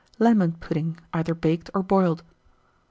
[0.17, 2.23] Lemon pudding, either baked or boiled.